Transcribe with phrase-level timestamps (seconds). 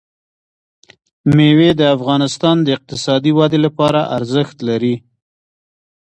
[1.35, 4.95] مېوې د افغانستان د اقتصادي ودې لپاره ارزښت لري.